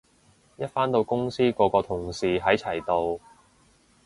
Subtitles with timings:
[0.57, 3.21] 一返到公司個個同事喺齊度